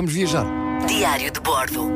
vamos 0.00 0.14
viajar. 0.14 0.46
Diário 0.86 1.30
de 1.30 1.40
bordo. 1.40 1.90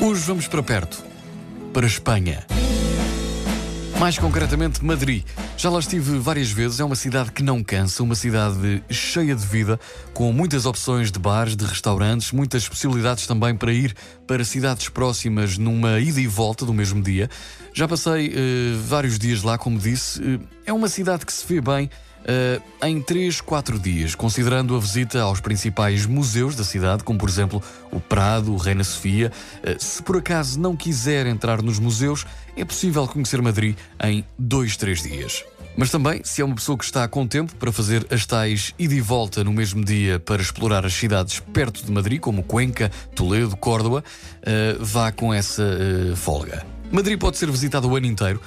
Hoje 0.00 0.24
vamos 0.26 0.48
para 0.48 0.62
perto, 0.62 1.04
para 1.74 1.86
Espanha. 1.86 2.46
Mais 3.98 4.18
concretamente, 4.18 4.82
Madrid. 4.82 5.22
Já 5.60 5.68
lá 5.68 5.78
estive 5.78 6.18
várias 6.18 6.50
vezes. 6.50 6.80
É 6.80 6.84
uma 6.86 6.96
cidade 6.96 7.32
que 7.32 7.42
não 7.42 7.62
cansa, 7.62 8.02
uma 8.02 8.14
cidade 8.14 8.82
cheia 8.88 9.36
de 9.36 9.46
vida, 9.46 9.78
com 10.14 10.32
muitas 10.32 10.64
opções 10.64 11.12
de 11.12 11.18
bares, 11.18 11.54
de 11.54 11.66
restaurantes, 11.66 12.32
muitas 12.32 12.66
possibilidades 12.66 13.26
também 13.26 13.54
para 13.54 13.70
ir 13.70 13.94
para 14.26 14.42
cidades 14.42 14.88
próximas 14.88 15.58
numa 15.58 16.00
ida 16.00 16.18
e 16.18 16.26
volta 16.26 16.64
do 16.64 16.72
mesmo 16.72 17.02
dia. 17.02 17.28
Já 17.74 17.86
passei 17.86 18.28
uh, 18.28 18.32
vários 18.86 19.18
dias 19.18 19.42
lá, 19.42 19.58
como 19.58 19.78
disse. 19.78 20.18
Uh, 20.22 20.40
é 20.64 20.72
uma 20.72 20.88
cidade 20.88 21.26
que 21.26 21.32
se 21.32 21.46
vê 21.46 21.60
bem 21.60 21.90
Uh, 22.20 22.86
em 22.86 23.00
3, 23.00 23.40
4 23.40 23.78
dias, 23.78 24.14
considerando 24.14 24.76
a 24.76 24.78
visita 24.78 25.22
aos 25.22 25.40
principais 25.40 26.04
museus 26.04 26.54
da 26.54 26.62
cidade, 26.62 27.02
como 27.02 27.18
por 27.18 27.30
exemplo 27.30 27.62
o 27.90 27.98
Prado, 27.98 28.52
o 28.52 28.58
Reina 28.58 28.84
Sofia. 28.84 29.32
Uh, 29.64 29.82
se 29.82 30.02
por 30.02 30.18
acaso 30.18 30.60
não 30.60 30.76
quiser 30.76 31.26
entrar 31.26 31.62
nos 31.62 31.78
museus, 31.78 32.26
é 32.54 32.64
possível 32.64 33.08
conhecer 33.08 33.40
Madrid 33.40 33.74
em 34.04 34.22
2, 34.38 34.76
3 34.76 35.02
dias. 35.02 35.44
Mas 35.80 35.90
também, 35.90 36.20
se 36.22 36.42
é 36.42 36.44
uma 36.44 36.54
pessoa 36.54 36.76
que 36.76 36.84
está 36.84 37.08
com 37.08 37.26
tempo 37.26 37.56
para 37.56 37.72
fazer 37.72 38.06
as 38.10 38.26
tais 38.26 38.74
ida 38.78 38.92
e 38.92 39.00
volta 39.00 39.42
no 39.42 39.50
mesmo 39.50 39.82
dia 39.82 40.20
para 40.20 40.42
explorar 40.42 40.84
as 40.84 40.92
cidades 40.92 41.40
perto 41.40 41.82
de 41.82 41.90
Madrid, 41.90 42.20
como 42.20 42.42
Cuenca, 42.42 42.92
Toledo, 43.14 43.56
Córdoba, 43.56 44.04
uh, 44.40 44.84
vá 44.84 45.10
com 45.10 45.32
essa 45.32 45.64
folga. 46.16 46.66
Madrid 46.92 47.18
pode 47.18 47.38
ser 47.38 47.50
visitado 47.50 47.88
o 47.88 47.96
ano 47.96 48.04
inteiro. 48.04 48.42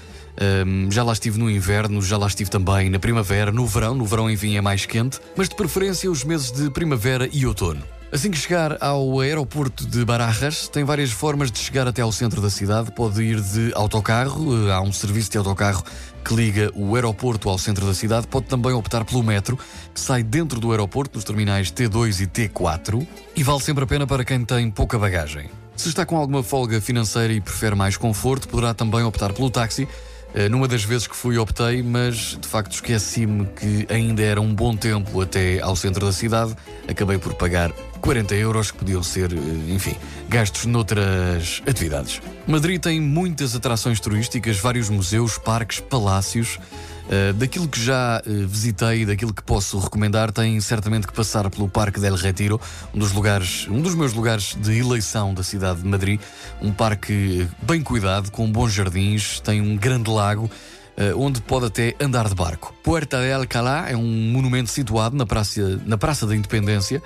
Um, 0.63 0.91
já 0.91 1.03
lá 1.03 1.11
estive 1.11 1.39
no 1.39 1.49
inverno, 1.49 2.03
já 2.03 2.17
lá 2.17 2.27
estive 2.27 2.51
também 2.51 2.87
na 2.91 2.99
primavera, 2.99 3.51
no 3.51 3.65
verão. 3.65 3.95
No 3.95 4.05
verão, 4.05 4.29
enfim, 4.29 4.55
é 4.55 4.61
mais 4.61 4.85
quente, 4.85 5.19
mas 5.35 5.49
de 5.49 5.55
preferência 5.55 6.11
os 6.11 6.23
meses 6.23 6.51
de 6.51 6.69
primavera 6.69 7.27
e 7.33 7.47
outono. 7.47 7.81
Assim 8.13 8.29
que 8.29 8.37
chegar 8.37 8.77
ao 8.79 9.19
aeroporto 9.21 9.87
de 9.87 10.05
Barajas, 10.05 10.67
tem 10.67 10.83
várias 10.83 11.09
formas 11.09 11.51
de 11.51 11.57
chegar 11.57 11.87
até 11.87 12.03
ao 12.03 12.11
centro 12.11 12.39
da 12.41 12.49
cidade. 12.51 12.91
Pode 12.91 13.23
ir 13.23 13.41
de 13.41 13.71
autocarro, 13.73 14.71
há 14.71 14.79
um 14.81 14.93
serviço 14.93 15.31
de 15.31 15.39
autocarro 15.39 15.83
que 16.23 16.35
liga 16.35 16.71
o 16.75 16.93
aeroporto 16.93 17.49
ao 17.49 17.57
centro 17.57 17.87
da 17.87 17.93
cidade. 17.95 18.27
Pode 18.27 18.45
também 18.45 18.71
optar 18.71 19.03
pelo 19.03 19.23
metro, 19.23 19.57
que 19.91 19.99
sai 19.99 20.21
dentro 20.21 20.59
do 20.59 20.69
aeroporto, 20.69 21.17
nos 21.17 21.23
terminais 21.23 21.71
T2 21.71 22.21
e 22.21 22.27
T4, 22.27 23.03
e 23.35 23.41
vale 23.41 23.61
sempre 23.61 23.83
a 23.83 23.87
pena 23.87 24.05
para 24.05 24.23
quem 24.23 24.45
tem 24.45 24.69
pouca 24.69 24.99
bagagem. 24.99 25.49
Se 25.75 25.89
está 25.89 26.05
com 26.05 26.15
alguma 26.15 26.43
folga 26.43 26.79
financeira 26.79 27.33
e 27.33 27.41
prefere 27.41 27.73
mais 27.73 27.97
conforto, 27.97 28.47
poderá 28.47 28.75
também 28.75 29.01
optar 29.01 29.33
pelo 29.33 29.49
táxi 29.49 29.87
eh, 29.87 30.12
numa 30.49 30.67
das 30.67 30.83
vezes 30.83 31.07
que 31.07 31.15
fui, 31.15 31.37
optei, 31.37 31.83
mas 31.83 32.37
de 32.39 32.47
facto 32.47 32.73
esqueci-me 32.73 33.45
que 33.47 33.85
ainda 33.89 34.21
era 34.21 34.41
um 34.41 34.53
bom 34.53 34.75
tempo 34.75 35.21
até 35.21 35.59
ao 35.61 35.75
centro 35.75 36.05
da 36.05 36.11
cidade. 36.11 36.55
Acabei 36.87 37.17
por 37.17 37.33
pagar 37.35 37.71
40 38.03 38.35
euros 38.35 38.69
que 38.69 38.79
podiam 38.79 39.01
ser, 39.01 39.31
eh, 39.31 39.73
enfim, 39.73 39.95
gastos 40.27 40.65
noutras 40.65 41.61
atividades. 41.65 42.21
Madrid 42.45 42.81
tem 42.81 42.99
muitas 42.99 43.55
atrações 43.55 43.99
turísticas, 43.99 44.57
vários 44.57 44.89
museus, 44.89 45.37
parques, 45.37 45.79
palácios. 45.79 46.59
Uh, 47.03 47.33
daquilo 47.33 47.67
que 47.67 47.81
já 47.81 48.21
uh, 48.25 48.47
visitei, 48.47 49.05
daquilo 49.05 49.33
que 49.33 49.43
posso 49.43 49.77
recomendar, 49.77 50.31
tem 50.31 50.59
certamente 50.61 51.05
que 51.05 51.13
passar 51.13 51.49
pelo 51.49 51.67
Parque 51.67 51.99
del 51.99 52.15
Retiro, 52.15 52.59
um 52.93 52.99
dos 52.99 53.11
lugares, 53.11 53.67
um 53.69 53.81
dos 53.81 53.93
meus 53.93 54.13
lugares 54.13 54.55
de 54.59 54.79
eleição 54.79 55.33
da 55.33 55.43
cidade 55.43 55.81
de 55.81 55.87
Madrid. 55.87 56.19
Um 56.61 56.71
parque 56.71 57.47
bem 57.61 57.81
cuidado, 57.81 58.31
com 58.31 58.49
bons 58.49 58.71
jardins, 58.71 59.39
tem 59.41 59.61
um 59.61 59.75
grande 59.75 60.09
lago. 60.09 60.49
Uh, 60.95 61.19
onde 61.19 61.41
pode 61.41 61.65
até 61.65 61.95
andar 61.99 62.29
de 62.29 62.35
barco. 62.35 62.71
Puerta 62.83 63.19
de 63.19 63.31
Alcalá 63.31 63.89
é 63.89 63.97
um 63.97 64.31
monumento 64.31 64.69
situado 64.69 65.15
na 65.15 65.25
Praça, 65.25 65.81
na 65.87 65.97
praça 65.97 66.27
da 66.27 66.35
Independência, 66.35 67.01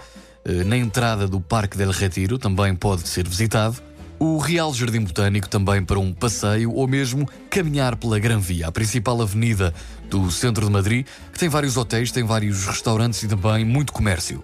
na 0.66 0.76
entrada 0.76 1.26
do 1.26 1.40
Parque 1.40 1.78
del 1.78 1.92
Retiro, 1.92 2.38
também 2.38 2.76
pode 2.76 3.08
ser 3.08 3.26
visitado 3.26 3.82
o 4.20 4.38
Real 4.38 4.74
Jardim 4.74 5.02
Botânico 5.02 5.48
também 5.48 5.84
para 5.84 6.00
um 6.00 6.14
passeio 6.14 6.74
ou 6.74 6.88
mesmo 6.88 7.28
caminhar 7.50 7.96
pela 7.96 8.20
Gran 8.20 8.40
Via, 8.40 8.68
a 8.68 8.72
principal 8.72 9.22
avenida 9.22 9.74
do 10.10 10.32
centro 10.32 10.66
de 10.66 10.72
Madrid, 10.72 11.06
que 11.32 11.40
tem 11.40 11.50
vários 11.50 11.78
hotéis, 11.78 12.12
tem 12.12 12.24
vários 12.24 12.66
restaurantes 12.66 13.22
e 13.24 13.28
também 13.28 13.66
muito 13.66 13.94
comércio. 13.94 14.44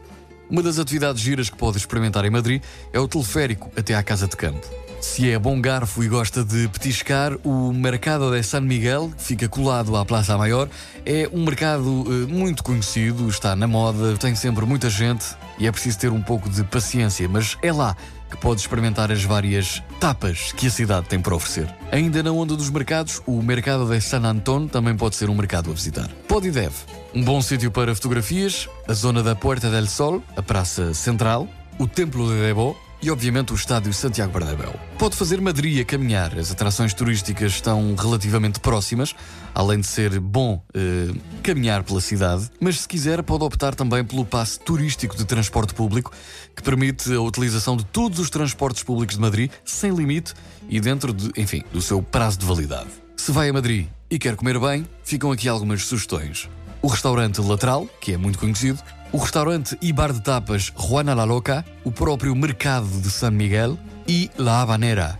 Uma 0.49 0.61
das 0.61 0.77
atividades 0.77 1.21
giras 1.21 1.49
que 1.49 1.57
pode 1.57 1.77
experimentar 1.77 2.25
em 2.25 2.29
Madrid 2.29 2.61
é 2.91 2.99
o 2.99 3.07
teleférico 3.07 3.71
até 3.75 3.95
à 3.95 4.03
Casa 4.03 4.27
de 4.27 4.35
Campo. 4.35 4.67
Se 5.01 5.29
é 5.29 5.37
bom 5.37 5.59
garfo 5.59 6.01
e 6.01 6.07
gosta 6.07 6.45
de 6.45 6.67
petiscar, 6.69 7.33
o 7.43 7.73
Mercado 7.73 8.31
de 8.31 8.41
San 8.41 8.61
Miguel, 8.61 9.11
que 9.17 9.23
fica 9.23 9.49
colado 9.49 9.97
à 9.97 10.05
Plaza 10.05 10.37
Maior, 10.37 10.69
é 11.05 11.29
um 11.33 11.43
mercado 11.43 12.03
uh, 12.03 12.27
muito 12.29 12.63
conhecido, 12.63 13.27
está 13.27 13.53
na 13.53 13.67
moda, 13.67 14.15
tem 14.17 14.33
sempre 14.33 14.65
muita 14.65 14.89
gente 14.89 15.25
e 15.59 15.67
é 15.67 15.71
preciso 15.71 15.99
ter 15.99 16.09
um 16.09 16.21
pouco 16.21 16.49
de 16.49 16.63
paciência, 16.63 17.27
mas 17.27 17.57
é 17.61 17.73
lá 17.73 17.97
que 18.33 18.37
pode 18.37 18.61
experimentar 18.61 19.11
as 19.11 19.23
várias 19.23 19.83
tapas 19.99 20.51
que 20.53 20.65
a 20.65 20.71
cidade 20.71 21.07
tem 21.07 21.19
para 21.19 21.35
oferecer. 21.35 21.73
Ainda 21.91 22.23
na 22.23 22.31
onda 22.31 22.55
dos 22.55 22.71
mercados, 22.71 23.21
o 23.27 23.41
Mercado 23.43 23.85
de 23.85 24.01
San 24.01 24.23
Antón 24.23 24.67
também 24.67 24.97
pode 24.97 25.15
ser 25.15 25.29
um 25.29 25.35
mercado 25.35 25.69
a 25.69 25.73
visitar. 25.73 26.09
Pode 26.27 26.47
e 26.47 26.51
deve. 26.51 26.75
Um 27.13 27.23
bom 27.23 27.41
sítio 27.41 27.69
para 27.69 27.93
fotografias, 27.93 28.67
a 28.87 28.93
zona 28.93 29.21
da 29.21 29.35
Puerta 29.35 29.69
del 29.69 29.85
Sol, 29.85 30.23
a 30.35 30.41
Praça 30.41 30.95
Central, 30.95 31.47
o 31.77 31.87
Templo 31.87 32.27
de 32.27 32.41
Debo 32.41 32.75
e, 33.03 33.11
obviamente, 33.11 33.51
o 33.51 33.55
estádio 33.55 33.93
Santiago 33.93 34.31
Bernabéu. 34.31 34.73
Pode 34.97 35.17
fazer 35.17 35.41
Madrid 35.41 35.81
a 35.81 35.83
caminhar. 35.83 36.39
As 36.39 36.51
atrações 36.51 36.93
turísticas 36.93 37.51
estão 37.51 37.93
relativamente 37.95 38.61
próximas, 38.61 39.13
além 39.53 39.81
de 39.81 39.87
ser 39.87 40.17
bom 40.21 40.63
eh, 40.73 41.13
caminhar 41.43 41.83
pela 41.83 41.99
cidade. 41.99 42.49
Mas, 42.61 42.79
se 42.79 42.87
quiser, 42.87 43.21
pode 43.21 43.43
optar 43.43 43.75
também 43.75 44.05
pelo 44.05 44.23
passe 44.23 44.57
turístico 44.57 45.17
de 45.17 45.25
transporte 45.25 45.73
público, 45.73 46.13
que 46.55 46.63
permite 46.63 47.13
a 47.13 47.19
utilização 47.19 47.75
de 47.75 47.83
todos 47.83 48.19
os 48.19 48.29
transportes 48.29 48.83
públicos 48.83 49.15
de 49.15 49.21
Madrid, 49.21 49.51
sem 49.65 49.93
limite 49.93 50.33
e 50.69 50.79
dentro, 50.79 51.13
de, 51.13 51.29
enfim, 51.35 51.61
do 51.73 51.81
seu 51.81 52.01
prazo 52.01 52.39
de 52.39 52.45
validade. 52.45 52.87
Se 53.17 53.33
vai 53.33 53.49
a 53.49 53.53
Madrid 53.53 53.87
e 54.09 54.17
quer 54.17 54.37
comer 54.37 54.57
bem, 54.57 54.87
ficam 55.03 55.29
aqui 55.29 55.49
algumas 55.49 55.83
sugestões. 55.83 56.49
O 56.81 56.87
restaurante 56.87 57.41
Lateral, 57.41 57.85
que 57.99 58.13
é 58.13 58.17
muito 58.17 58.39
conhecido, 58.39 58.79
o 59.13 59.17
restaurante 59.17 59.77
e 59.79 59.93
bar 59.93 60.11
de 60.11 60.19
tapas 60.19 60.73
Juana 60.75 61.13
La 61.13 61.23
Loca, 61.23 61.63
o 61.83 61.91
próprio 61.91 62.35
mercado 62.35 62.87
de 62.99 63.11
San 63.11 63.29
Miguel 63.31 63.77
e 64.07 64.29
La 64.37 64.61
Habanera. 64.61 65.17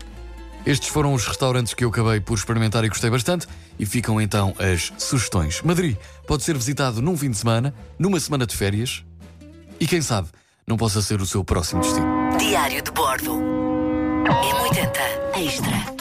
Estes 0.66 0.90
foram 0.90 1.14
os 1.14 1.28
restaurantes 1.28 1.76
que 1.76 1.86
eu 1.86 1.90
acabei 1.90 2.20
por 2.20 2.36
experimentar 2.36 2.84
e 2.84 2.90
gostei 2.90 3.10
bastante, 3.10 3.48
e 3.78 3.86
ficam 3.86 4.20
então 4.20 4.56
as 4.58 4.92
sugestões. 4.98 5.62
Madrid 5.62 5.96
pode 6.26 6.44
ser 6.44 6.58
visitado 6.58 7.02
num 7.02 7.16
fim 7.16 7.30
de 7.30 7.38
semana, 7.38 7.74
numa 8.00 8.20
semana 8.20 8.48
de 8.48 8.58
férias, 8.58 9.04
e 9.80 9.86
quem 9.86 10.02
sabe 10.02 10.30
não 10.66 10.76
possa 10.76 11.02
ser 11.02 11.22
o 11.22 11.26
seu 11.26 11.44
próximo 11.44 11.82
destino. 11.82 12.08
Diário 12.40 12.82
de 12.82 12.92
bordo. 12.92 13.34
M80 14.24 15.40
Extra. 15.40 15.93